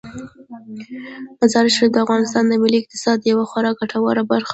مزارشریف 1.39 1.91
د 1.93 1.97
افغانستان 2.05 2.43
د 2.47 2.53
ملي 2.63 2.77
اقتصاد 2.79 3.19
یوه 3.31 3.45
خورا 3.51 3.71
ګټوره 3.79 4.21
برخه 4.31 4.47
ده. 4.49 4.49